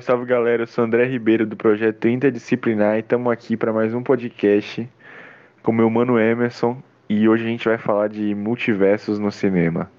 salve 0.00 0.24
galera, 0.24 0.62
eu 0.62 0.66
sou 0.66 0.82
André 0.82 1.04
Ribeiro 1.04 1.46
do 1.46 1.58
projeto 1.58 2.08
Interdisciplinar 2.08 2.96
e 2.96 3.00
estamos 3.00 3.30
aqui 3.30 3.54
para 3.54 3.70
mais 3.70 3.92
um 3.92 4.02
podcast 4.02 4.90
com 5.62 5.72
meu 5.72 5.90
mano 5.90 6.18
Emerson 6.18 6.82
e 7.06 7.28
hoje 7.28 7.44
a 7.44 7.48
gente 7.48 7.68
vai 7.68 7.76
falar 7.76 8.08
de 8.08 8.34
multiversos 8.34 9.18
no 9.18 9.30
cinema. 9.30 9.92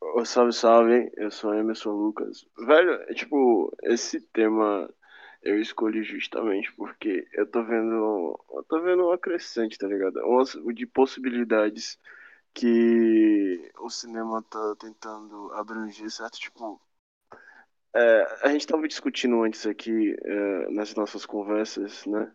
Ô, 0.00 0.24
salve, 0.24 0.54
salve, 0.54 1.12
eu 1.18 1.30
sou 1.30 1.52
Emerson 1.52 1.90
Lucas. 1.90 2.46
Velho, 2.56 2.92
é 3.02 3.12
tipo, 3.12 3.70
esse 3.82 4.18
tema 4.18 4.88
eu 5.42 5.60
escolhi 5.60 6.02
justamente 6.04 6.72
porque 6.72 7.28
eu 7.34 7.46
tô 7.46 7.62
vendo, 7.64 8.40
eu 8.50 8.64
tô 8.66 8.80
vendo 8.80 9.04
uma 9.04 9.18
crescente, 9.18 9.76
tá 9.76 9.86
ligado? 9.86 10.20
Uma 10.24 10.42
de 10.72 10.86
possibilidades 10.86 11.98
que 12.54 13.70
o 13.78 13.90
cinema 13.90 14.42
tá 14.48 14.74
tentando 14.80 15.52
abranger, 15.52 16.10
certo? 16.10 16.38
Tipo, 16.38 16.80
é, 17.94 18.38
a 18.42 18.48
gente 18.48 18.62
estava 18.62 18.86
discutindo 18.88 19.42
antes 19.42 19.66
aqui, 19.66 20.14
é, 20.24 20.70
nas 20.70 20.94
nossas 20.94 21.26
conversas, 21.26 22.06
né? 22.06 22.30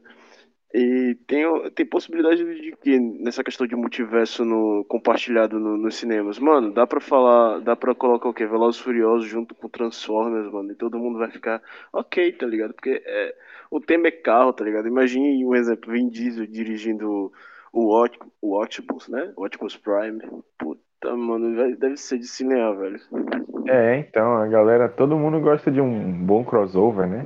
E 0.73 1.15
tem, 1.25 1.45
tem 1.71 1.85
possibilidade 1.85 2.43
de 2.61 2.75
que 2.75 2.99
nessa 2.99 3.43
questão 3.43 3.65
de 3.65 3.75
multiverso 3.75 4.43
no, 4.43 4.83
compartilhado 4.85 5.59
no, 5.59 5.77
nos 5.77 5.95
cinemas, 5.95 6.37
mano, 6.39 6.73
dá 6.73 6.85
pra 6.85 6.99
falar, 6.99 7.59
dá 7.61 7.75
pra 7.75 7.95
colocar 7.95 8.27
o 8.29 8.33
quê? 8.33 8.45
Velozes 8.45 8.79
Furiosos 8.81 9.27
junto 9.27 9.55
com 9.55 9.69
Transformers, 9.69 10.51
mano, 10.51 10.71
e 10.71 10.75
todo 10.75 10.99
mundo 10.99 11.19
vai 11.19 11.31
ficar 11.31 11.61
ok, 11.93 12.33
tá 12.33 12.45
ligado? 12.45 12.73
Porque 12.73 13.01
é, 13.05 13.35
o 13.71 13.79
tema 13.79 14.07
é 14.07 14.11
carro, 14.11 14.51
tá 14.53 14.63
ligado? 14.63 14.87
Imagine 14.87 15.45
um 15.45 15.55
exemplo, 15.55 15.91
Vin 15.91 16.09
Diesel 16.09 16.45
dirigindo 16.45 17.31
o, 17.71 17.85
Watch, 17.93 18.19
o 18.41 18.57
Watchables, 18.57 19.07
né? 19.07 19.33
Watchables 19.37 19.77
Prime. 19.77 20.19
Puta, 20.57 20.81
mano, 21.05 21.77
deve 21.77 21.97
ser 21.97 22.17
de 22.17 22.27
cinema, 22.27 22.75
velho. 22.75 22.99
É, 23.67 23.99
então, 23.99 24.37
a 24.37 24.47
galera, 24.47 24.89
todo 24.89 25.17
mundo 25.17 25.39
gosta 25.39 25.71
de 25.71 25.79
um 25.79 26.25
bom 26.25 26.43
crossover, 26.43 27.07
né? 27.07 27.25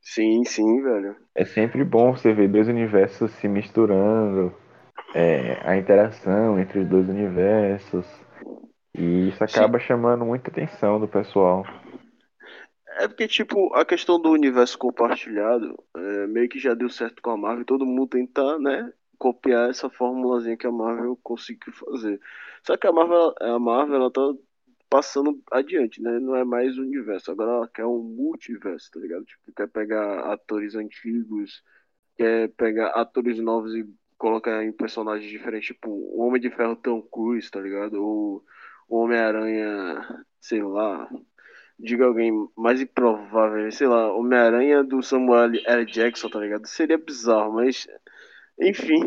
Sim, 0.00 0.44
sim, 0.44 0.82
velho. 0.82 1.16
É 1.34 1.44
sempre 1.44 1.84
bom 1.84 2.12
você 2.12 2.32
ver 2.32 2.48
dois 2.48 2.68
universos 2.68 3.30
se 3.32 3.48
misturando, 3.48 4.54
é, 5.14 5.60
a 5.62 5.76
interação 5.76 6.58
entre 6.58 6.80
os 6.80 6.88
dois 6.88 7.08
universos. 7.08 8.06
E 8.96 9.28
isso 9.28 9.44
acaba 9.44 9.78
sim. 9.78 9.86
chamando 9.86 10.24
muita 10.24 10.50
atenção 10.50 10.98
do 10.98 11.06
pessoal. 11.06 11.64
É 12.98 13.06
porque, 13.06 13.28
tipo, 13.28 13.74
a 13.74 13.84
questão 13.84 14.20
do 14.20 14.30
universo 14.30 14.78
compartilhado 14.78 15.76
é, 15.94 16.26
meio 16.26 16.48
que 16.48 16.58
já 16.58 16.72
deu 16.72 16.88
certo 16.88 17.20
com 17.20 17.30
a 17.30 17.36
Marvel. 17.36 17.64
Todo 17.64 17.84
mundo 17.84 18.06
tenta, 18.06 18.58
né, 18.58 18.90
copiar 19.18 19.70
essa 19.70 19.88
formulazinha 19.90 20.56
que 20.56 20.66
a 20.66 20.72
Marvel 20.72 21.18
conseguiu 21.22 21.72
fazer. 21.72 22.20
Só 22.62 22.76
que 22.76 22.86
a 22.86 22.92
Marvel, 22.92 23.34
a 23.40 23.58
Marvel, 23.58 23.96
ela 23.96 24.10
tá 24.10 24.20
passando 24.88 25.42
adiante, 25.52 26.02
né? 26.02 26.18
Não 26.20 26.36
é 26.36 26.44
mais 26.44 26.78
universo. 26.78 27.30
Agora 27.30 27.52
ela 27.52 27.68
quer 27.68 27.86
um 27.86 28.02
multiverso, 28.02 28.90
tá 28.92 29.00
ligado? 29.00 29.24
Tipo, 29.24 29.52
quer 29.52 29.68
pegar 29.68 30.32
atores 30.32 30.74
antigos, 30.74 31.62
quer 32.16 32.48
pegar 32.56 32.88
atores 32.90 33.38
novos 33.38 33.74
e 33.74 33.86
colocar 34.18 34.64
em 34.64 34.72
personagens 34.72 35.30
diferentes, 35.30 35.68
tipo, 35.68 35.90
o 35.90 36.20
Homem 36.20 36.40
de 36.40 36.50
Ferro 36.50 36.76
Tom 36.76 37.02
Cruise, 37.02 37.50
tá 37.50 37.60
ligado? 37.60 37.94
Ou 38.02 38.44
o 38.88 38.96
Homem-Aranha, 38.98 40.24
sei 40.40 40.62
lá, 40.62 41.08
diga 41.78 42.06
alguém 42.06 42.32
mais 42.56 42.80
improvável, 42.80 43.70
sei 43.70 43.86
lá, 43.86 44.12
Homem-Aranha 44.14 44.82
do 44.82 45.02
Samuel 45.02 45.50
L. 45.66 45.86
Jackson, 45.86 46.28
tá 46.30 46.40
ligado? 46.40 46.66
Seria 46.66 46.96
bizarro, 46.96 47.52
mas 47.54 47.86
enfim. 48.60 49.00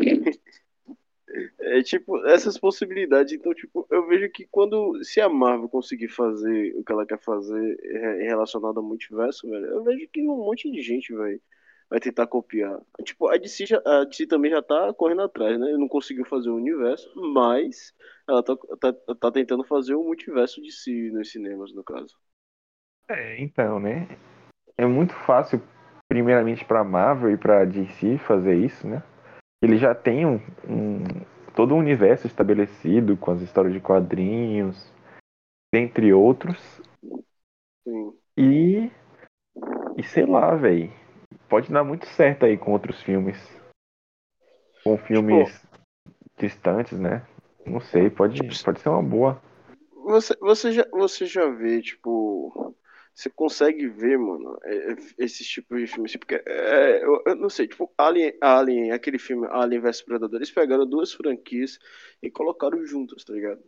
É 1.60 1.82
tipo, 1.82 2.26
essas 2.26 2.58
possibilidades. 2.58 3.32
Então, 3.32 3.54
tipo, 3.54 3.86
eu 3.90 4.06
vejo 4.08 4.28
que 4.30 4.46
quando. 4.50 5.02
Se 5.04 5.20
a 5.20 5.28
Marvel 5.28 5.68
conseguir 5.68 6.08
fazer 6.08 6.74
o 6.76 6.82
que 6.82 6.92
ela 6.92 7.06
quer 7.06 7.20
fazer 7.20 7.78
relacionado 8.20 8.78
ao 8.78 8.82
multiverso, 8.82 9.48
velho, 9.48 9.66
eu 9.66 9.84
vejo 9.84 10.08
que 10.08 10.20
um 10.22 10.36
monte 10.36 10.70
de 10.70 10.82
gente, 10.82 11.14
velho, 11.14 11.40
vai 11.88 12.00
tentar 12.00 12.26
copiar. 12.26 12.80
Tipo, 13.04 13.28
a 13.28 13.36
DC, 13.36 13.66
já, 13.66 13.82
a 13.84 14.04
DC 14.04 14.26
também 14.26 14.50
já 14.50 14.62
tá 14.62 14.92
correndo 14.92 15.22
atrás, 15.22 15.58
né? 15.58 15.72
Não 15.72 15.88
conseguiu 15.88 16.24
fazer 16.24 16.50
o 16.50 16.56
universo, 16.56 17.10
mas 17.16 17.92
ela 18.28 18.42
tá, 18.42 18.56
tá, 18.80 18.92
tá 18.92 19.32
tentando 19.32 19.64
fazer 19.64 19.94
o 19.94 20.04
multiverso 20.04 20.60
de 20.62 20.72
si 20.72 21.10
nos 21.10 21.30
cinemas, 21.30 21.72
no 21.72 21.84
caso. 21.84 22.16
É, 23.08 23.40
então, 23.40 23.80
né? 23.80 24.08
É 24.78 24.86
muito 24.86 25.12
fácil, 25.26 25.62
primeiramente, 26.08 26.64
pra 26.64 26.84
Marvel 26.84 27.32
e 27.32 27.36
pra 27.36 27.64
DC 27.64 28.18
fazer 28.18 28.54
isso, 28.54 28.86
né? 28.86 29.02
Ele 29.62 29.76
já 29.76 29.94
tem 29.94 30.26
um, 30.26 30.40
um, 30.68 31.04
todo 31.54 31.74
um 31.74 31.78
universo 31.78 32.26
estabelecido 32.26 33.16
com 33.16 33.32
as 33.32 33.40
histórias 33.42 33.72
de 33.74 33.80
quadrinhos, 33.80 34.92
dentre 35.72 36.12
outros. 36.12 36.58
Sim. 37.84 38.12
E, 38.36 38.90
e 39.96 40.02
sei 40.02 40.24
lá, 40.24 40.54
velho. 40.54 40.90
Pode 41.48 41.70
dar 41.72 41.84
muito 41.84 42.06
certo 42.06 42.46
aí 42.46 42.56
com 42.56 42.72
outros 42.72 43.02
filmes. 43.02 43.36
Com 44.82 44.96
filmes 44.96 45.52
tipo, 45.52 45.68
distantes, 46.38 46.98
né? 46.98 47.26
Não 47.66 47.80
sei, 47.80 48.08
pode, 48.08 48.36
tipo, 48.36 48.64
pode 48.64 48.80
ser 48.80 48.88
uma 48.88 49.02
boa. 49.02 49.40
Você, 50.04 50.36
você, 50.40 50.72
já, 50.72 50.86
você 50.90 51.26
já 51.26 51.46
vê, 51.50 51.82
tipo, 51.82 52.74
você 53.14 53.28
consegue 53.28 53.86
ver, 53.88 54.18
mano, 54.18 54.58
é, 54.64 54.92
é, 54.92 54.96
esses 55.18 55.46
tipos 55.46 55.78
de 55.78 55.86
filmes. 55.86 56.16
Porque, 56.16 56.42
é, 56.46 57.04
eu, 57.04 57.22
eu, 57.26 57.36
não 57.36 57.50
sei, 57.50 57.68
tipo, 57.68 57.92
Alien, 57.98 58.34
Alien, 58.40 58.92
aquele 58.92 59.18
filme 59.18 59.46
Alien 59.50 59.80
vs 59.80 60.02
Predador, 60.02 60.36
eles 60.36 60.50
pegaram 60.50 60.86
duas 60.86 61.12
franquias 61.12 61.78
e 62.22 62.30
colocaram 62.30 62.84
juntas, 62.86 63.24
tá 63.24 63.32
ligado? 63.32 63.60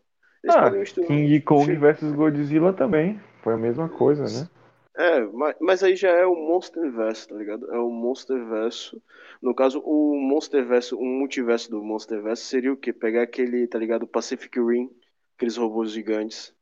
Eles 0.42 0.56
ah, 0.56 0.70
King 1.06 1.40
Kong 1.42 1.76
vs 1.76 2.12
Godzilla 2.12 2.72
também. 2.72 3.20
Foi 3.42 3.54
a 3.54 3.58
mesma 3.58 3.88
coisa, 3.88 4.24
né? 4.24 4.48
É, 4.96 5.20
mas, 5.20 5.56
mas 5.60 5.82
aí 5.82 5.96
já 5.96 6.10
é 6.10 6.26
o 6.26 6.34
Monsterverse, 6.34 7.28
tá 7.28 7.34
ligado? 7.36 7.70
É 7.72 7.78
o 7.78 7.90
Monsterverso. 7.90 9.02
No 9.40 9.54
caso, 9.54 9.80
o 9.84 10.16
Monsterverso, 10.16 10.98
o 10.98 11.04
multiverso 11.04 11.70
do 11.70 11.82
Monsterverso 11.82 12.44
seria 12.44 12.72
o 12.72 12.76
quê? 12.76 12.92
Pegar 12.92 13.22
aquele, 13.22 13.66
tá 13.66 13.78
ligado? 13.78 14.06
Pacific 14.06 14.58
Rim, 14.60 14.90
aqueles 15.36 15.56
robôs 15.56 15.90
gigantes 15.90 16.54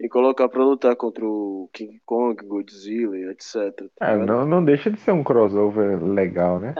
e 0.00 0.08
colocar 0.08 0.48
pra 0.48 0.64
lutar 0.64 0.94
contra 0.94 1.24
o 1.26 1.68
King 1.72 2.00
Kong, 2.06 2.44
Godzilla, 2.46 3.16
etc. 3.32 3.90
Tá 3.96 4.10
é, 4.10 4.16
não, 4.16 4.46
não 4.46 4.64
deixa 4.64 4.90
de 4.90 5.00
ser 5.00 5.10
um 5.10 5.24
crossover 5.24 6.02
legal, 6.02 6.60
né? 6.60 6.74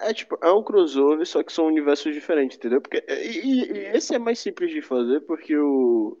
É, 0.00 0.10
é, 0.10 0.14
tipo, 0.14 0.38
é 0.42 0.52
um 0.52 0.62
crossover, 0.62 1.26
só 1.26 1.42
que 1.42 1.52
são 1.52 1.66
universos 1.66 2.12
diferentes, 2.12 2.58
entendeu? 2.58 2.80
Porque, 2.80 3.02
e, 3.08 3.64
e, 3.64 3.78
esse 3.96 4.14
é 4.14 4.18
mais 4.18 4.38
simples 4.38 4.70
de 4.70 4.82
fazer, 4.82 5.20
porque 5.20 5.56
o, 5.56 6.18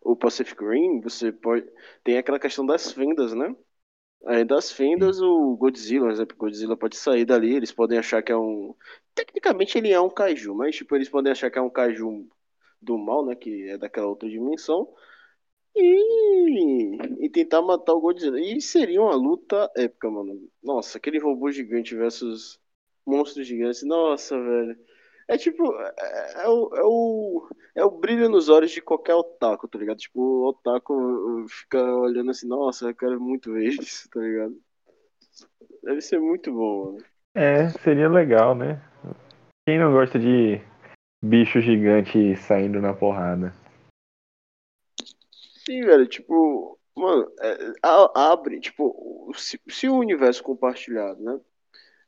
o 0.00 0.14
Pacific 0.14 0.64
Rim, 0.64 1.00
você 1.00 1.32
pode. 1.32 1.66
Tem 2.04 2.18
aquela 2.18 2.38
questão 2.38 2.64
das 2.64 2.92
fendas, 2.92 3.34
né? 3.34 3.54
Aí 4.26 4.44
das 4.44 4.70
fendas, 4.70 5.20
o 5.20 5.56
Godzilla, 5.56 6.04
por 6.06 6.12
exemplo, 6.12 6.36
Godzilla 6.36 6.76
pode 6.76 6.96
sair 6.96 7.24
dali, 7.24 7.54
eles 7.56 7.72
podem 7.72 7.98
achar 7.98 8.22
que 8.22 8.30
é 8.30 8.36
um. 8.36 8.74
Tecnicamente 9.14 9.76
ele 9.78 9.90
é 9.92 10.00
um 10.00 10.10
kaiju, 10.10 10.54
mas 10.54 10.76
tipo, 10.76 10.94
eles 10.94 11.08
podem 11.08 11.32
achar 11.32 11.50
que 11.50 11.58
é 11.58 11.62
um 11.62 11.70
kaiju 11.70 12.28
do 12.80 12.98
mal, 12.98 13.24
né? 13.24 13.34
Que 13.34 13.70
é 13.70 13.78
daquela 13.78 14.06
outra 14.06 14.28
dimensão 14.28 14.88
e, 15.74 17.24
e 17.24 17.30
tentar 17.30 17.62
matar 17.62 17.94
o 17.94 18.00
Godzilla. 18.00 18.40
E 18.40 18.60
seria 18.60 19.02
uma 19.02 19.14
luta 19.14 19.70
épica, 19.76 20.10
mano. 20.10 20.48
Nossa, 20.62 20.98
aquele 20.98 21.18
robô 21.18 21.50
gigante 21.50 21.94
versus 21.94 22.58
monstros 23.06 23.46
gigantes. 23.46 23.82
Nossa, 23.82 24.40
velho. 24.40 24.76
É 25.28 25.38
tipo, 25.38 25.72
é, 25.74 26.42
é, 26.42 26.48
o, 26.48 26.70
é, 26.74 26.82
o, 26.82 27.48
é 27.76 27.84
o 27.84 27.90
brilho 27.90 28.28
nos 28.28 28.48
olhos 28.48 28.72
de 28.72 28.82
qualquer 28.82 29.14
otaku, 29.14 29.68
tá 29.68 29.78
ligado? 29.78 29.98
Tipo, 29.98 30.20
o 30.20 30.48
otaku 30.48 31.46
fica 31.48 31.80
olhando 31.80 32.32
assim, 32.32 32.48
nossa, 32.48 32.88
eu 32.88 32.94
quero 32.94 33.20
muito 33.20 33.52
ver 33.52 33.68
isso, 33.80 34.08
tá 34.10 34.20
ligado? 34.20 34.56
Deve 35.84 36.00
ser 36.00 36.18
muito 36.18 36.52
bom, 36.52 36.86
mano. 36.86 37.04
É, 37.34 37.68
seria 37.68 38.08
legal, 38.08 38.56
né? 38.56 38.82
Quem 39.68 39.78
não 39.78 39.92
gosta 39.92 40.18
de 40.18 40.60
bicho 41.22 41.60
gigante 41.60 42.36
saindo 42.36 42.80
na 42.80 42.92
porrada? 42.92 43.54
Sim, 45.70 45.82
velho, 45.82 46.04
tipo, 46.08 46.76
mano, 46.96 47.32
é, 47.40 47.56
abre, 48.14 48.58
tipo, 48.60 49.30
se, 49.36 49.60
se, 49.68 49.88
o 49.88 49.94
universo 49.96 50.42
compartilhado, 50.42 51.22
né? 51.22 51.40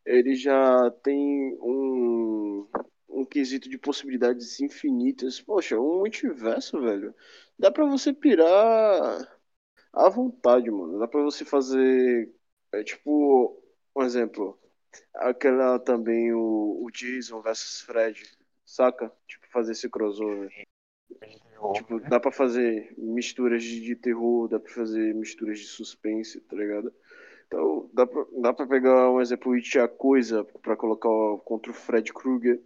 Ele 0.06 0.34
já 0.36 0.90
tem 1.04 1.54
um, 1.62 2.68
um 3.08 3.24
quesito 3.26 3.68
de 3.70 3.78
possibilidades 3.78 4.60
infinitas. 4.60 5.40
Poxa, 5.40 5.78
um 5.80 6.00
multiverso, 6.00 6.80
velho. 6.80 7.14
Dá 7.58 7.70
pra 7.70 7.86
você 7.86 8.12
pirar 8.12 9.28
à 9.92 10.08
vontade, 10.10 10.70
mano. 10.70 10.98
Dá 11.00 11.08
pra 11.08 11.22
você 11.22 11.44
fazer. 11.44 12.32
É, 12.72 12.84
tipo, 12.84 13.62
um 13.96 14.02
exemplo. 14.02 14.58
Aquela 15.16 15.78
também, 15.80 16.32
o, 16.34 16.84
o 16.84 16.90
Jason 16.92 17.42
versus 17.42 17.82
Fred, 17.82 18.22
saca? 18.66 19.12
Tipo, 19.28 19.46
fazer 19.52 19.72
esse 19.72 19.88
crossover. 19.90 20.50
Tipo, 21.74 22.00
dá 22.00 22.20
pra 22.20 22.30
fazer 22.30 22.92
misturas 22.98 23.62
de 23.62 23.96
terror, 23.96 24.48
dá 24.48 24.58
pra 24.58 24.72
fazer 24.72 25.14
misturas 25.14 25.58
de 25.58 25.66
suspense, 25.66 26.40
tá 26.40 26.56
ligado? 26.56 26.92
Então, 27.46 27.88
dá 27.92 28.06
pra, 28.06 28.24
dá 28.40 28.52
pra 28.52 28.66
pegar 28.66 29.10
um 29.10 29.20
exemplo, 29.20 29.52
It 29.52 29.78
a 29.78 29.88
Coisa, 29.88 30.44
pra 30.62 30.76
colocar 30.76 31.08
contra 31.44 31.70
o 31.70 31.74
Fred 31.74 32.12
Krueger. 32.12 32.60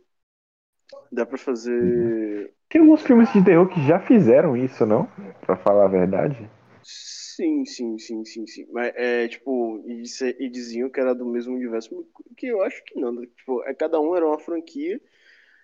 Dá 1.11 1.27
pra 1.27 1.39
fazer. 1.39 2.53
Tem 2.69 2.81
alguns 2.81 3.03
filmes 3.03 3.33
de 3.33 3.45
terror 3.45 3.69
que 3.69 3.85
já 3.87 4.01
fizeram 4.01 4.57
isso, 4.57 4.87
não? 4.87 5.09
Pra 5.41 5.57
falar 5.57 5.85
a 5.85 5.89
verdade. 5.89 6.49
Sim, 6.83 7.65
sim, 7.65 7.99
sim, 7.99 8.25
sim, 8.25 8.47
sim. 8.47 8.67
Mas 8.73 8.93
é 8.95 9.29
tipo, 9.29 9.83
e, 9.87 10.05
e 10.39 10.49
diziam 10.49 10.89
que 10.89 11.01
era 11.01 11.15
do 11.15 11.27
mesmo 11.27 11.55
universo, 11.55 12.07
que 12.37 12.47
eu 12.47 12.63
acho 12.63 12.83
que 12.85 12.99
não, 12.99 13.13
né? 13.13 13.27
Tipo, 13.37 13.63
é, 13.65 13.75
cada 13.75 14.01
um 14.01 14.15
era 14.17 14.27
uma 14.27 14.39
franquia, 14.39 15.01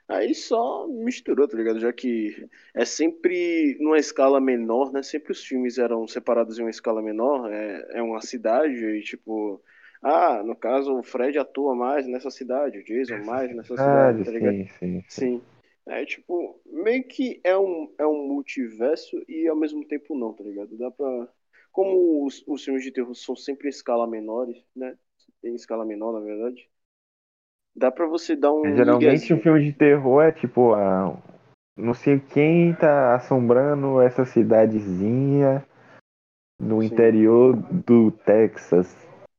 aí 0.08 0.34
só 0.34 0.86
misturou, 0.88 1.48
tá 1.48 1.56
ligado? 1.56 1.80
Já 1.80 1.92
que 1.92 2.48
é 2.74 2.84
sempre 2.84 3.76
numa 3.80 3.98
escala 3.98 4.40
menor, 4.40 4.92
né? 4.92 5.02
Sempre 5.02 5.32
os 5.32 5.44
filmes 5.44 5.78
eram 5.78 6.06
separados 6.06 6.58
em 6.58 6.62
uma 6.62 6.70
escala 6.70 7.02
menor, 7.02 7.50
é, 7.52 7.98
é 7.98 8.02
uma 8.02 8.20
cidade, 8.20 8.74
e 8.74 9.02
tipo, 9.02 9.62
ah, 10.02 10.42
no 10.42 10.56
caso 10.56 10.98
o 10.98 11.02
Fred 11.02 11.38
atua 11.38 11.74
mais 11.74 12.06
nessa 12.06 12.30
cidade, 12.30 12.78
o 12.78 12.84
Jason 12.84 13.18
mais 13.24 13.54
nessa 13.54 13.76
cidade, 13.76 14.24
tá 14.24 14.30
ligado? 14.30 14.54
sim, 14.54 14.66
sim, 14.78 15.04
sim. 15.08 15.40
Sim. 15.40 15.42
É 15.86 16.04
tipo, 16.04 16.60
meio 16.64 17.02
que 17.04 17.40
é 17.42 17.58
um, 17.58 17.92
é 17.98 18.06
um 18.06 18.28
multiverso 18.28 19.20
e 19.28 19.48
ao 19.48 19.56
mesmo 19.56 19.84
tempo 19.86 20.16
não, 20.16 20.32
tá 20.32 20.44
ligado? 20.44 20.76
Dá 20.76 20.90
pra. 20.90 21.28
Como 21.72 22.24
os, 22.26 22.44
os 22.46 22.64
filmes 22.64 22.84
de 22.84 22.92
terror 22.92 23.14
são 23.14 23.34
sempre 23.34 23.66
em 23.66 23.70
escala 23.70 24.06
menores, 24.06 24.62
né? 24.76 24.96
Em 25.42 25.54
escala 25.54 25.84
menor, 25.84 26.12
na 26.12 26.20
verdade. 26.20 26.68
Dá 27.74 27.90
pra 27.90 28.06
você 28.06 28.36
dar 28.36 28.52
um 28.52 28.76
geralmente 28.76 29.32
um 29.32 29.40
filme 29.40 29.64
de 29.64 29.72
terror 29.72 30.22
é 30.22 30.30
tipo, 30.32 30.74
ah, 30.74 31.16
não 31.76 31.94
sei 31.94 32.20
quem 32.20 32.74
tá 32.74 33.14
assombrando 33.14 34.00
essa 34.00 34.24
cidadezinha 34.24 35.64
no 36.60 36.82
Sim. 36.82 36.88
interior 36.88 37.56
do 37.56 38.10
Texas, 38.10 38.94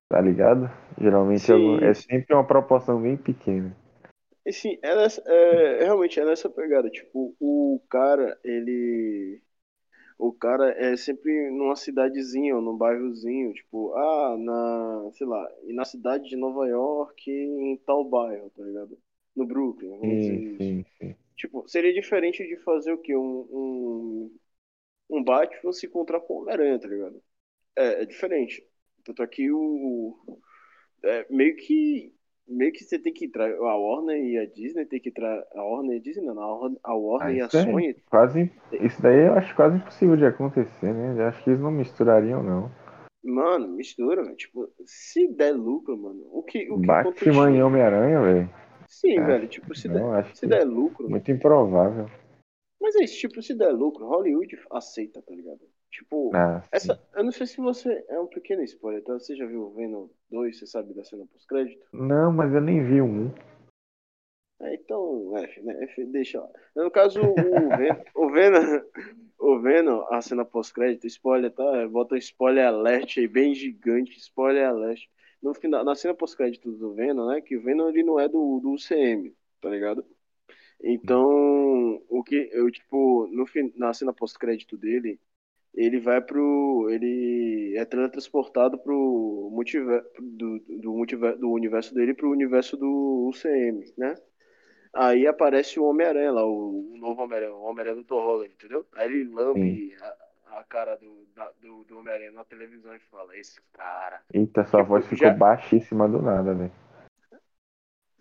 tá 0.09 0.19
ligado? 0.19 0.69
Geralmente 0.99 1.49
é 1.51 1.53
algo- 1.53 1.83
é 1.83 1.93
Sim. 1.93 2.07
sempre 2.09 2.33
uma 2.33 2.43
proporção 2.45 3.01
bem 3.01 3.15
pequena. 3.15 3.75
E 4.45 4.51
sim, 4.51 4.77
é, 4.81 4.95
nessa, 4.95 5.21
é 5.25 5.83
realmente 5.85 6.19
é 6.19 6.25
nessa 6.25 6.49
pegada. 6.49 6.89
Tipo, 6.89 7.35
o 7.39 7.79
cara, 7.89 8.37
ele. 8.43 9.41
O 10.23 10.31
cara 10.31 10.71
é 10.77 10.95
sempre 10.95 11.49
numa 11.51 11.75
cidadezinha 11.75 12.55
ou 12.55 12.61
num 12.61 12.77
bairrozinho, 12.77 13.53
tipo, 13.53 13.93
ah, 13.93 14.37
na, 14.37 15.11
sei 15.13 15.27
lá, 15.27 15.45
e 15.63 15.73
na 15.73 15.83
cidade 15.83 16.29
de 16.29 16.37
Nova 16.37 16.65
York, 16.65 17.29
em 17.29 17.75
tal 17.85 18.05
bairro, 18.05 18.49
tá 18.51 18.63
ligado? 18.63 18.97
No 19.35 19.45
Brooklyn, 19.45 19.89
vamos 19.89 20.19
dizer 20.19 20.37
Sim, 20.37 20.55
isso. 20.55 20.57
sim, 20.57 20.85
sim. 20.97 21.15
Tipo, 21.35 21.67
seria 21.67 21.93
diferente 21.93 22.47
de 22.47 22.55
fazer 22.63 22.93
o 22.93 22.97
quê? 22.99 23.17
Um, 23.17 23.47
um, 23.51 24.39
um 25.09 25.23
Batman 25.23 25.73
se 25.73 25.87
encontrar 25.87 26.21
com 26.21 26.35
o 26.35 26.37
Homem-Aranha, 26.43 26.79
tá 26.79 26.87
ligado? 26.87 27.21
É, 27.75 28.03
é 28.03 28.05
diferente. 28.05 28.65
Tanto 29.03 29.21
aqui 29.23 29.51
o. 29.51 30.15
É, 31.03 31.25
meio 31.29 31.55
que. 31.57 32.13
Meio 32.47 32.73
que 32.73 32.83
você 32.83 32.99
tem 32.99 33.13
que 33.13 33.25
entrar. 33.25 33.49
A 33.49 33.75
Warner 33.77 34.17
e 34.23 34.37
a 34.37 34.45
Disney 34.45 34.85
tem 34.85 34.99
que 34.99 35.09
entrar. 35.09 35.43
A 35.55 35.63
Warner 35.63 35.95
e 35.95 35.99
a 35.99 36.01
Disney 36.01 36.25
não, 36.25 36.39
a 36.41 36.55
Warner, 36.55 36.79
a 36.83 36.91
Ah, 36.91 36.95
Warner 36.95 37.35
e 37.37 37.41
a 37.41 37.45
é 37.45 37.49
Sony. 37.49 37.95
quase. 38.09 38.51
Isso 38.81 39.01
daí 39.01 39.27
eu 39.27 39.33
acho 39.33 39.55
quase 39.55 39.77
impossível 39.77 40.17
de 40.17 40.25
acontecer, 40.25 40.93
né? 40.93 41.15
Eu 41.21 41.27
acho 41.27 41.43
que 41.43 41.49
eles 41.49 41.61
não 41.61 41.71
misturariam, 41.71 42.43
não. 42.43 42.69
Mano, 43.23 43.69
mistura, 43.69 44.21
velho. 44.23 44.35
Tipo, 44.35 44.69
se 44.85 45.27
der 45.29 45.53
lucro, 45.53 45.97
mano, 45.97 46.21
o 46.31 46.43
que, 46.43 46.69
o 46.69 46.79
que 46.81 46.85
Batman 46.87 47.51
e? 47.55 47.61
Homem-Aranha, 47.63 48.21
velho. 48.21 48.49
Sim, 48.85 49.17
Acho 49.17 49.27
velho, 49.27 49.41
que 49.43 49.47
tipo, 49.47 49.73
se 49.75 49.87
der, 49.87 49.99
não, 50.01 50.13
acho 50.13 50.35
se 50.35 50.45
der 50.45 50.65
lucro. 50.65 51.09
muito 51.09 51.31
improvável. 51.31 52.07
Mas 52.81 52.95
é 52.97 53.03
isso, 53.05 53.17
tipo, 53.17 53.41
se 53.41 53.55
der 53.55 53.71
lucro, 53.71 54.05
Hollywood 54.05 54.59
aceita, 54.69 55.21
tá 55.21 55.33
ligado? 55.33 55.61
Tipo, 55.93 56.31
Ah, 56.35 56.63
essa. 56.71 56.99
Eu 57.15 57.23
não 57.23 57.31
sei 57.31 57.45
se 57.45 57.57
você. 57.57 58.03
É 58.09 58.19
um 58.19 58.25
pequeno 58.25 58.63
spoiler, 58.63 59.03
tá? 59.03 59.13
Você 59.13 59.35
já 59.35 59.45
viu 59.45 59.61
o 59.61 59.73
Venom 59.75 60.07
2, 60.31 60.57
você 60.57 60.65
sabe 60.65 60.91
da 60.91 61.03
cena 61.03 61.23
pós-crédito? 61.31 61.85
Não, 61.93 62.33
mas 62.33 62.51
eu 62.51 62.61
nem 62.61 62.83
vi 62.83 62.99
um. 62.99 63.31
É, 64.59 64.73
então, 64.73 65.37
F, 65.37 65.61
né? 65.61 65.83
F, 65.83 66.03
deixa 66.05 66.41
lá. 66.41 66.49
No 66.75 66.89
caso, 66.89 67.21
o 67.21 67.77
Venom, 67.77 68.01
o 68.15 68.29
Venom, 68.31 68.81
o 69.37 69.59
Venom, 69.59 70.05
a 70.09 70.19
cena 70.19 70.43
pós-crédito, 70.43 71.05
spoiler, 71.05 71.51
tá? 71.51 71.87
Bota 71.87 72.15
um 72.15 72.17
spoiler 72.17 72.65
alert 72.65 73.19
aí, 73.19 73.27
bem 73.27 73.53
gigante, 73.53 74.17
spoiler 74.17 74.67
alert. 74.67 75.07
No 75.43 75.53
final, 75.53 75.85
na 75.85 75.93
cena 75.93 76.15
pós-crédito 76.15 76.71
do 76.71 76.95
Venom, 76.95 77.27
né? 77.27 77.39
Que 77.39 77.55
o 77.55 77.61
Venom 77.61 77.89
ele 77.89 78.01
não 78.01 78.19
é 78.19 78.27
do, 78.27 78.59
do 78.59 78.71
UCM, 78.71 79.31
tá 79.61 79.69
ligado? 79.69 80.03
Então, 80.81 82.01
o 82.09 82.23
que 82.23 82.49
eu, 82.51 82.71
tipo, 82.71 83.27
no, 83.27 83.45
na 83.75 83.93
cena 83.93 84.11
pós-crédito 84.11 84.75
dele, 84.75 85.19
ele 85.73 85.99
vai 85.99 86.21
pro. 86.21 86.87
Ele 86.89 87.75
é 87.77 87.85
teletransportado 87.85 88.77
pro 88.77 89.49
multiverso 89.51 90.07
do, 90.21 90.59
do, 90.59 90.93
multiver, 90.93 91.37
do 91.37 91.51
universo 91.51 91.93
dele 91.93 92.13
pro 92.13 92.29
universo 92.31 92.77
do 92.77 93.27
UCM, 93.29 93.83
né? 93.97 94.15
Aí 94.93 95.25
aparece 95.25 95.79
o 95.79 95.85
Homem-Aranha 95.85 96.31
lá, 96.31 96.45
o, 96.45 96.93
o 96.93 96.97
novo 96.97 97.23
Homem-Aranha, 97.23 97.53
o 97.53 97.63
Homem-Aranha 97.63 97.95
do 97.95 98.03
Tom 98.03 98.23
Holland, 98.23 98.53
entendeu? 98.53 98.85
Aí 98.93 99.07
ele 99.11 99.33
lambe 99.33 99.95
a, 99.99 100.59
a 100.59 100.63
cara 100.65 100.95
do, 100.97 101.25
da- 101.35 101.51
do, 101.61 101.83
do 101.85 101.97
Homem-Aranha 101.97 102.31
na 102.31 102.43
televisão 102.43 102.95
e 102.95 102.99
fala, 102.99 103.35
esse 103.35 103.59
cara. 103.73 104.21
Eita, 104.31 104.63
sua 104.65 104.83
voz 104.83 105.05
ficou 105.07 105.29
já. 105.29 105.33
baixíssima 105.33 106.07
do 106.07 106.21
nada, 106.21 106.53
velho. 106.53 106.71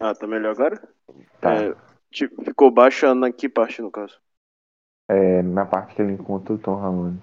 Ah, 0.00 0.14
tá 0.14 0.26
melhor 0.26 0.52
agora? 0.52 0.82
É, 1.42 1.70
Tá. 1.70 1.76
tipo, 2.10 2.42
ficou 2.42 2.70
baixa 2.70 3.14
na 3.14 3.30
que 3.30 3.48
parte, 3.48 3.82
no 3.82 3.90
caso? 3.90 4.18
É 5.08 5.42
na 5.42 5.66
parte 5.66 5.94
que 5.94 6.02
ele 6.02 6.12
encontra 6.14 6.54
o 6.54 6.58
Tom 6.58 6.74
Holland. 6.76 7.22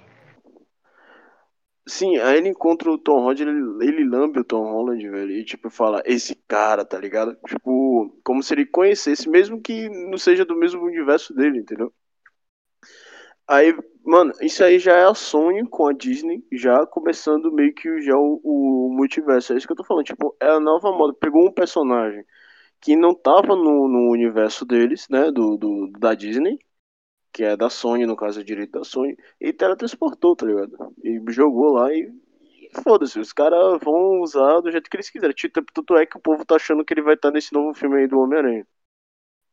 Sim, 1.90 2.18
aí 2.20 2.38
ele 2.38 2.50
encontra 2.50 2.90
o 2.92 2.98
Tom 2.98 3.20
Holland, 3.22 3.42
ele, 3.42 3.86
ele 3.88 4.08
lambe 4.08 4.40
o 4.40 4.44
Tom 4.44 4.64
Holland, 4.64 5.10
velho, 5.10 5.32
e 5.32 5.44
tipo, 5.44 5.70
fala, 5.72 6.02
esse 6.06 6.36
cara, 6.48 6.86
tá 6.86 6.98
ligado? 7.00 7.36
Tipo, 7.48 8.16
como 8.24 8.44
se 8.44 8.54
ele 8.54 8.66
conhecesse, 8.66 9.28
mesmo 9.30 9.60
que 9.62 9.90
não 9.90 10.18
seja 10.18 10.46
do 10.46 10.56
mesmo 10.56 10.84
universo 10.84 11.34
dele, 11.34 11.60
entendeu? 11.60 11.92
Aí, 13.48 13.76
mano, 14.06 14.32
isso 14.42 14.64
aí 14.64 14.78
já 14.80 14.96
é 14.96 15.06
a 15.06 15.14
Sony 15.14 15.68
com 15.68 15.88
a 15.88 15.94
Disney, 15.94 16.44
já 16.52 16.86
começando 16.86 17.52
meio 17.52 17.74
que 17.74 18.02
já 18.02 18.16
o, 18.18 18.40
o 18.44 18.94
multiverso. 18.96 19.54
É 19.54 19.58
isso 19.58 19.66
que 19.68 19.74
eu 19.74 19.78
tô 19.78 19.84
falando, 19.84 20.06
tipo, 20.06 20.36
é 20.40 20.48
a 20.50 20.60
nova 20.60 20.92
moda. 20.92 21.14
Pegou 21.19 21.48
um 21.48 21.52
personagem 21.52 22.24
que 22.81 22.96
não 22.96 23.16
tava 23.16 23.56
no, 23.56 23.88
no 23.88 24.12
universo 24.12 24.66
deles, 24.66 25.08
né, 25.10 25.31
do, 25.31 25.58
do, 25.58 25.92
da 26.00 26.14
Disney, 26.16 26.60
que 27.31 27.44
é 27.44 27.56
da 27.56 27.69
Sony, 27.69 28.06
no 28.06 28.16
caso, 28.16 28.40
é 28.42 28.44
direito 28.44 28.71
da 28.71 28.83
Sony, 28.83 29.18
e 29.40 29.54
teletransportou, 29.54 30.36
tá 30.36 30.45
ligado? 30.45 30.94
E 31.04 31.21
jogou 31.30 31.74
lá 31.74 31.94
e, 31.94 32.12
e 32.42 32.81
foda-se, 32.83 33.19
os 33.19 33.33
caras 33.33 33.80
vão 33.83 34.21
usar 34.21 34.62
do 34.62 34.71
jeito 34.71 34.90
que 34.90 34.98
eles 34.98 35.09
quiserem. 35.09 35.36
Tanto 35.74 35.95
é 35.98 36.06
que 36.06 36.18
o 36.18 36.21
povo 36.21 36.45
tá 36.45 36.56
achando 36.56 36.83
que 36.83 36.94
ele 36.94 37.02
vai 37.02 37.16
estar 37.16 37.31
nesse 37.31 37.54
novo 37.54 37.74
filme 37.74 37.98
aí 37.98 38.07
do 38.07 38.19
Homem-Aranha. 38.19 38.66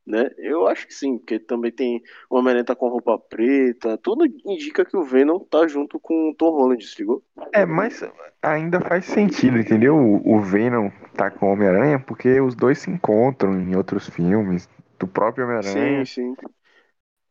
Né? 0.06 0.30
Eu 0.38 0.68
acho 0.68 0.86
que 0.86 0.94
sim, 0.94 1.18
porque 1.18 1.36
também 1.36 1.72
tem 1.72 2.00
o 2.30 2.36
Homem-Aranha 2.36 2.64
tá 2.64 2.76
com 2.76 2.88
roupa 2.88 3.18
preta, 3.18 3.98
tudo 3.98 4.24
indica 4.44 4.84
que 4.84 4.96
o 4.96 5.02
Venom 5.02 5.40
tá 5.40 5.66
junto 5.66 5.98
com 5.98 6.30
o 6.30 6.34
Tom 6.34 6.50
Holland, 6.50 6.86
se 6.86 6.98
ligou? 7.00 7.24
É, 7.52 7.66
mas 7.66 8.08
ainda 8.40 8.80
faz 8.80 9.04
sentido, 9.06 9.58
entendeu? 9.58 9.96
O, 9.96 10.36
o 10.36 10.40
Venom 10.40 10.90
tá 11.16 11.28
com 11.28 11.48
o 11.48 11.52
Homem-Aranha 11.52 11.98
porque 11.98 12.40
os 12.40 12.54
dois 12.54 12.78
se 12.78 12.88
encontram 12.88 13.60
em 13.60 13.74
outros 13.74 14.08
filmes 14.08 14.68
do 14.96 15.08
próprio 15.08 15.44
Sim, 15.44 15.72
Homem-Aranha. 15.72 16.04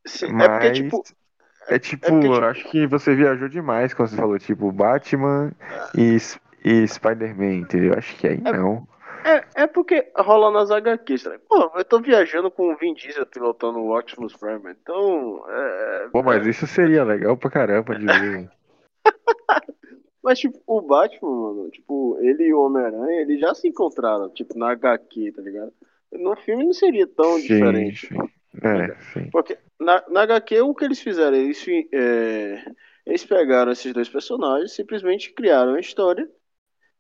Sim. 0.05 0.27
Sim, 0.27 0.41
é 0.41 0.49
porque, 0.49 0.67
Mas 0.67 0.77
tipo, 0.77 1.03
é 1.67 1.75
é 1.75 1.79
tipo, 1.79 2.07
porque, 2.07 2.27
eu 2.27 2.33
tipo, 2.33 2.45
acho 2.45 2.69
que 2.69 2.87
você 2.87 3.15
viajou 3.15 3.49
demais 3.49 3.93
quando 3.93 4.09
você 4.09 4.15
falou, 4.15 4.37
tipo, 4.37 4.71
Batman 4.71 5.51
e, 5.97 6.17
e 6.63 6.87
Spider-Man, 6.87 7.55
entendeu? 7.55 7.95
Acho 7.97 8.15
que 8.17 8.27
aí 8.27 8.39
não. 8.39 8.87
é, 9.23 9.63
é 9.63 9.67
porque 9.67 10.11
rola 10.15 10.51
nas 10.51 10.69
HQs, 10.69 11.23
ligado? 11.23 11.41
Pô, 11.47 11.71
eu 11.75 11.85
tô 11.85 11.99
viajando 11.99 12.51
com 12.51 12.71
o 12.71 12.77
Vin 12.77 12.93
Diesel 12.93 13.25
pilotando 13.25 13.79
o 13.79 13.97
Optimus 13.97 14.35
Prime, 14.35 14.75
então, 14.79 15.43
é, 15.47 16.09
Pô, 16.11 16.21
mas 16.21 16.45
é, 16.45 16.49
isso 16.49 16.67
seria 16.67 17.03
legal 17.03 17.35
pra 17.35 17.49
caramba 17.49 17.97
de 17.97 18.05
ver. 18.05 18.49
Mas, 20.23 20.39
tipo, 20.39 20.59
o 20.65 20.81
Batman, 20.81 21.29
mano, 21.29 21.69
tipo, 21.69 22.17
ele 22.19 22.45
e 22.45 22.53
o 22.53 22.61
Homem-Aranha, 22.61 23.21
eles 23.21 23.39
já 23.39 23.53
se 23.53 23.67
encontraram, 23.67 24.27
tipo, 24.29 24.57
na 24.57 24.71
HQ, 24.71 25.33
tá 25.33 25.41
ligado? 25.43 25.71
No 26.11 26.35
filme 26.37 26.65
não 26.65 26.73
seria 26.73 27.05
tão 27.05 27.35
Sim, 27.35 27.41
diferente, 27.41 28.07
sim. 28.07 28.17
É, 28.67 28.95
sim. 29.13 29.29
Porque 29.31 29.57
na, 29.79 30.03
na 30.09 30.21
HQ, 30.21 30.61
o 30.61 30.73
que 30.73 30.85
eles 30.85 30.99
fizeram? 31.01 31.37
Eles, 31.37 31.65
é, 31.93 32.65
eles 33.05 33.25
pegaram 33.25 33.71
esses 33.71 33.93
dois 33.93 34.09
personagens, 34.09 34.73
simplesmente 34.73 35.33
criaram 35.33 35.75
a 35.75 35.79
história 35.79 36.29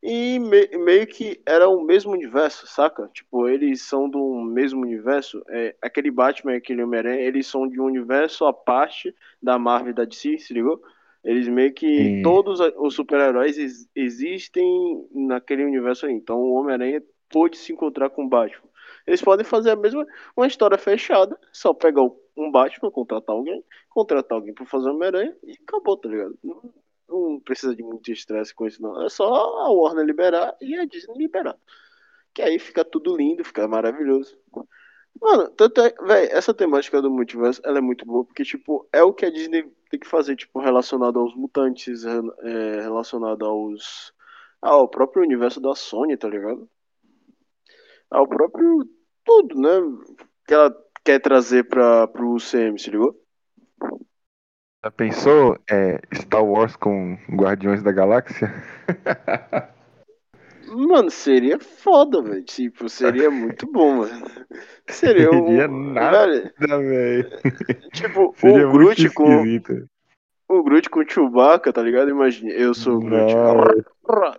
e 0.03 0.37
me- 0.39 0.67
meio 0.77 1.07
que 1.07 1.41
era 1.45 1.67
o 1.67 1.83
mesmo 1.83 2.11
universo, 2.11 2.67
saca? 2.67 3.09
Tipo, 3.13 3.47
eles 3.49 3.81
são 3.81 4.09
do 4.09 4.41
mesmo 4.41 4.81
universo. 4.81 5.43
É, 5.49 5.75
aquele 5.81 6.11
Batman 6.11 6.53
e 6.53 6.57
aquele 6.57 6.83
Homem-Aranha, 6.83 7.21
eles 7.21 7.47
são 7.47 7.67
de 7.67 7.79
um 7.81 7.85
universo 7.85 8.45
à 8.45 8.53
parte 8.53 9.15
da 9.41 9.57
Marvel 9.57 9.91
e 9.91 9.93
da 9.95 10.05
DC, 10.05 10.37
se 10.37 10.53
ligou? 10.53 10.81
Eles 11.23 11.47
meio 11.47 11.73
que 11.73 12.11
todos 12.21 12.59
os 12.77 12.93
super-heróis 12.93 13.57
ex- 13.57 13.89
existem 13.95 15.07
naquele 15.11 15.63
universo 15.65 16.05
aí. 16.05 16.13
Então 16.13 16.37
o 16.39 16.53
Homem-Aranha 16.53 17.01
pôde 17.29 17.57
se 17.57 17.73
encontrar 17.73 18.09
com 18.11 18.25
o 18.25 18.29
Batman. 18.29 18.69
Eles 19.07 19.21
podem 19.21 19.45
fazer 19.45 19.71
a 19.71 19.75
mesma, 19.75 20.05
uma 20.35 20.47
história 20.47 20.77
fechada, 20.77 21.39
só 21.51 21.73
pegar 21.73 22.01
um 22.35 22.51
Batman, 22.51 22.91
contratar 22.91 23.35
alguém, 23.35 23.63
contratar 23.89 24.37
alguém 24.37 24.53
pra 24.53 24.65
fazer 24.65 24.89
Homem-Aranha 24.89 25.35
e 25.43 25.53
acabou, 25.53 25.95
tá 25.95 26.09
ligado? 26.09 26.37
Não, 26.43 26.73
não 27.07 27.39
precisa 27.39 27.75
de 27.75 27.83
muito 27.83 28.11
estresse 28.11 28.53
com 28.53 28.65
isso, 28.65 28.81
não. 28.81 29.05
É 29.05 29.09
só 29.09 29.25
a 29.25 29.71
Warner 29.71 30.05
liberar 30.05 30.55
e 30.59 30.75
a 30.75 30.85
Disney 30.85 31.17
liberar. 31.17 31.55
Que 32.33 32.41
aí 32.41 32.59
fica 32.59 32.83
tudo 32.83 33.15
lindo, 33.15 33.45
fica 33.45 33.67
maravilhoso. 33.67 34.37
Mano, 35.21 35.49
tanto 35.49 35.81
é, 35.81 35.93
véi, 36.01 36.27
essa 36.31 36.53
temática 36.53 37.01
do 37.01 37.09
multiverso, 37.09 37.61
ela 37.63 37.77
é 37.77 37.81
muito 37.81 38.05
boa, 38.05 38.25
porque, 38.25 38.43
tipo, 38.43 38.87
é 38.91 39.01
o 39.01 39.13
que 39.13 39.25
a 39.25 39.31
Disney 39.31 39.63
tem 39.89 39.99
que 39.99 40.07
fazer, 40.07 40.35
tipo, 40.35 40.59
relacionado 40.59 41.19
aos 41.19 41.33
mutantes, 41.35 42.03
é, 42.03 42.81
relacionado 42.81 43.45
aos... 43.45 44.13
ao 44.61 44.89
próprio 44.89 45.23
universo 45.23 45.61
da 45.61 45.73
Sony, 45.73 46.17
tá 46.17 46.27
ligado? 46.27 46.69
Ao 48.09 48.27
próprio 48.27 48.87
tudo, 49.25 49.59
né? 49.59 49.69
Que 50.47 50.53
ela 50.53 50.75
quer 51.03 51.19
trazer 51.19 51.63
para 51.65 52.07
pro 52.07 52.35
UCM, 52.35 52.77
se 52.77 52.91
ligou? 52.91 53.19
Já 54.83 54.91
pensou 54.91 55.57
é, 55.69 55.99
Star 56.13 56.45
Wars 56.45 56.75
com 56.75 57.17
Guardiões 57.29 57.81
da 57.81 57.91
Galáxia? 57.91 58.53
Mano, 60.67 61.09
seria 61.09 61.59
foda, 61.59 62.21
velho. 62.21 62.43
Tipo, 62.43 62.89
seria 62.89 63.29
muito 63.29 63.71
bom, 63.71 63.97
mano. 63.97 64.25
Seria 64.87 65.29
um. 65.29 65.47
Seria 65.47 65.67
nada, 65.67 66.51
velho. 66.59 67.29
Tipo, 67.93 68.33
seria 68.37 68.67
o 68.67 68.71
Groot 68.71 69.09
com. 69.11 69.43
O 70.47 70.63
Groot 70.63 70.89
com 70.89 70.99
o 70.99 71.09
Chewbacca, 71.09 71.71
tá 71.71 71.81
ligado? 71.81 72.09
Imagina, 72.09 72.51
eu 72.51 72.73
sou 72.73 72.97
o 72.97 72.99
Groot. 72.99 73.33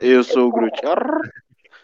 Eu 0.00 0.24
sou 0.24 0.48
o 0.48 0.52
Groot. 0.52 0.80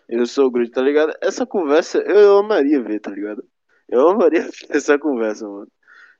Eu 0.09 0.26
sou 0.26 0.47
o 0.47 0.50
Groot, 0.50 0.71
tá 0.71 0.82
ligado? 0.82 1.12
Essa 1.21 1.47
conversa 1.47 1.99
eu 1.99 2.38
amaria 2.38 2.82
ver, 2.82 3.00
tá 3.00 3.11
ligado? 3.11 3.44
Eu 3.88 4.09
amaria 4.09 4.42
ver 4.68 4.76
essa 4.76 4.99
conversa, 4.99 5.49
mano. 5.49 5.68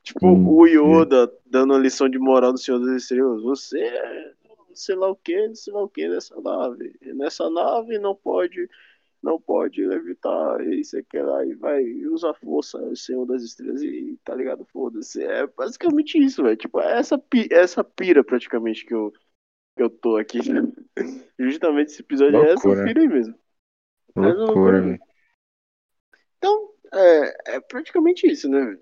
Tipo, 0.03 0.27
hum, 0.27 0.47
o 0.49 0.67
Yoda 0.67 1.27
sim. 1.27 1.33
dando 1.45 1.73
uma 1.73 1.79
lição 1.79 2.09
de 2.09 2.19
moral 2.19 2.51
do 2.51 2.59
Senhor 2.59 2.79
das 2.79 3.03
Estrelas. 3.03 3.41
Você 3.41 3.79
é 3.79 4.33
sei 4.75 4.95
lá 4.95 5.09
o 5.09 5.15
que, 5.15 5.55
sei 5.55 5.73
lá 5.73 5.83
o 5.83 5.89
que 5.89 6.07
nessa 6.07 6.39
nave. 6.41 6.95
E 7.01 7.13
nessa 7.13 7.49
nave 7.49 7.97
não 7.99 8.15
pode, 8.15 8.69
não 9.21 9.39
pode 9.39 9.81
evitar 9.81 10.61
isso 10.67 10.97
aqui 10.97 11.19
lá 11.19 11.45
e 11.45 11.53
vai 11.55 11.83
usar 12.05 12.33
força, 12.33 12.77
o 12.77 12.95
Senhor 12.95 13.25
das 13.25 13.43
Estrelas 13.43 13.81
e 13.81 14.17
tá 14.23 14.35
ligado? 14.35 14.65
Foda-se. 14.65 15.23
É 15.23 15.47
basicamente 15.47 16.17
isso, 16.17 16.43
velho. 16.43 16.57
Tipo, 16.57 16.79
é 16.79 16.99
essa, 16.99 17.21
essa 17.51 17.83
pira 17.83 18.23
praticamente 18.23 18.85
que 18.85 18.93
eu, 18.93 19.11
que 19.75 19.83
eu 19.83 19.89
tô 19.89 20.17
aqui. 20.17 20.39
Justamente 21.39 21.89
esse 21.89 22.01
episódio 22.01 22.39
loucura. 22.39 22.51
é 22.51 22.73
essa 22.73 22.85
pira 22.85 23.01
aí 23.01 23.07
mesmo. 23.07 23.35
Loucura, 24.15 24.99
Então, 26.37 26.69
é, 26.93 27.55
é 27.55 27.59
praticamente 27.61 28.27
isso, 28.27 28.49
né, 28.49 28.77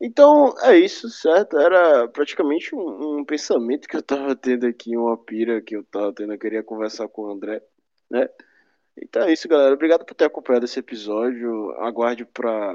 então 0.00 0.54
é 0.62 0.76
isso, 0.76 1.08
certo? 1.08 1.58
Era 1.58 2.08
praticamente 2.08 2.74
um, 2.74 3.20
um, 3.20 3.24
pensamento 3.24 3.88
que 3.88 3.96
eu 3.96 4.02
tava 4.02 4.34
tendo 4.36 4.66
aqui, 4.66 4.96
uma 4.96 5.16
pira 5.16 5.60
que 5.62 5.76
eu 5.76 5.84
tava 5.84 6.12
tendo, 6.12 6.32
eu 6.32 6.38
queria 6.38 6.62
conversar 6.62 7.08
com 7.08 7.22
o 7.22 7.30
André, 7.30 7.62
né? 8.10 8.28
Então 8.96 9.22
é 9.22 9.32
isso, 9.32 9.48
galera. 9.48 9.74
Obrigado 9.74 10.04
por 10.04 10.14
ter 10.14 10.26
acompanhado 10.26 10.66
esse 10.66 10.78
episódio. 10.78 11.70
Aguarde 11.78 12.26
para 12.26 12.74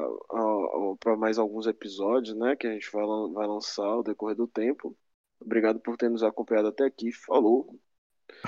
para 0.99 1.15
mais 1.15 1.37
alguns 1.37 1.67
episódios, 1.67 2.35
né? 2.35 2.55
Que 2.55 2.65
a 2.65 2.71
gente 2.71 2.89
vai, 2.91 3.05
vai 3.33 3.47
lançar 3.47 3.85
ao 3.85 4.03
decorrer 4.03 4.35
do 4.35 4.47
tempo. 4.47 4.97
Obrigado 5.39 5.79
por 5.79 5.95
ter 5.95 6.09
nos 6.09 6.23
acompanhado 6.23 6.69
até 6.69 6.85
aqui. 6.85 7.11
Falou. 7.11 7.79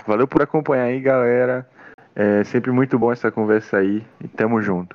Valeu 0.08 0.28
por 0.28 0.42
acompanhar 0.42 0.86
aí, 0.86 1.00
galera. 1.00 1.70
É 2.22 2.44
sempre 2.44 2.70
muito 2.70 3.00
bom 3.00 3.14
essa 3.14 3.32
conversa 3.32 3.78
aí. 3.78 4.04
E 4.22 4.28
tamo 4.28 4.62
junto. 4.62 4.94